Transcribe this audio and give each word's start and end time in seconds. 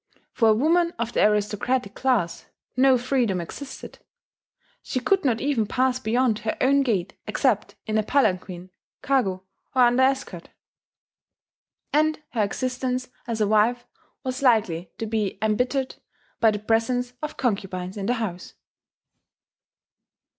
For 0.31 0.49
a 0.49 0.53
woman 0.55 0.93
of 0.97 1.13
the 1.13 1.23
aristocratic 1.23 1.93
class 1.93 2.47
no 2.75 2.97
freedom 2.97 3.39
existed: 3.39 3.99
she 4.81 4.99
could 4.99 5.23
not 5.23 5.39
even 5.39 5.67
pass 5.67 5.99
beyond 5.99 6.39
her 6.39 6.57
own 6.59 6.81
gate 6.81 7.13
except 7.27 7.75
in 7.85 7.99
a 7.99 8.01
palanquin 8.01 8.71
(kago) 9.03 9.43
or 9.75 9.81
under 9.83 10.01
escort; 10.01 10.49
and 11.93 12.19
her 12.31 12.43
existence 12.43 13.09
as 13.27 13.41
a 13.41 13.47
wife 13.47 13.85
was 14.23 14.41
likely 14.41 14.91
to 14.97 15.05
be 15.05 15.37
embittered 15.39 15.97
by 16.39 16.49
the 16.49 16.57
presence 16.57 17.13
of 17.21 17.37
concubines 17.37 17.95
in 17.95 18.07
the 18.07 18.15
house. 18.15 18.55